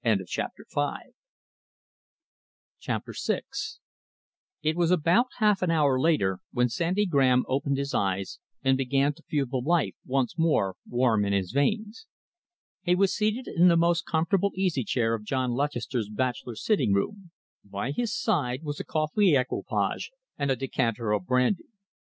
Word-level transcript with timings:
CHAPTER 0.25 0.65
VI 0.73 1.11
It 4.63 4.75
was 4.75 4.89
about 4.89 5.27
half 5.37 5.61
an 5.61 5.69
hour 5.69 5.99
later 5.99 6.39
when 6.51 6.69
Sandy 6.69 7.05
Graham 7.05 7.45
opened 7.47 7.77
his 7.77 7.93
eyes 7.93 8.39
and 8.63 8.79
began 8.79 9.13
to 9.13 9.21
feel 9.21 9.45
the 9.45 9.57
life 9.57 9.93
once 10.03 10.39
more 10.39 10.75
warm 10.89 11.23
in 11.23 11.33
his 11.33 11.51
veins. 11.51 12.07
He 12.81 12.95
was 12.95 13.13
seated 13.13 13.47
in 13.47 13.67
the 13.67 13.77
most 13.77 14.07
comfortable 14.07 14.49
easy 14.55 14.83
chair 14.83 15.13
of 15.13 15.23
John 15.23 15.51
Lutchester's 15.51 16.09
bachelor 16.09 16.55
sitting 16.55 16.93
room. 16.93 17.29
By 17.63 17.91
his 17.91 18.11
side 18.11 18.63
was 18.63 18.79
a 18.79 18.83
coffee 18.83 19.35
equipage 19.35 20.09
and 20.35 20.49
a 20.49 20.55
decanter 20.55 21.11
of 21.11 21.27
brandy. 21.27 21.65